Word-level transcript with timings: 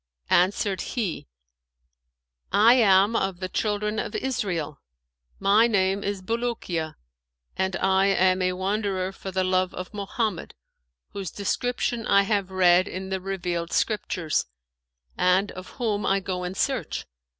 Answered 0.31 0.81
he, 0.81 1.27
'I 2.51 2.73
am 2.73 3.15
of 3.15 3.39
the 3.39 3.47
Children 3.47 3.99
of 3.99 4.15
Israel; 4.15 4.81
my 5.39 5.67
name 5.67 6.03
is 6.03 6.23
Bulukiya, 6.23 6.95
and 7.55 7.75
I 7.75 8.07
am 8.07 8.41
a 8.41 8.53
wanderer 8.53 9.11
for 9.11 9.29
the 9.29 9.43
love 9.43 9.75
of 9.75 9.93
Mohammed, 9.93 10.55
whose 11.09 11.29
description 11.29 12.07
I 12.07 12.23
have 12.23 12.49
read 12.49 12.87
in 12.87 13.09
the 13.09 13.21
revealed 13.21 13.71
scriptures, 13.71 14.47
and 15.19 15.51
of 15.51 15.67
whom 15.77 16.03
I 16.03 16.19
go 16.19 16.45
in 16.45 16.55
search. 16.55 17.05